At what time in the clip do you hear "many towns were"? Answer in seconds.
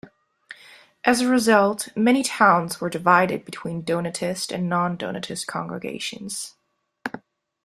1.95-2.89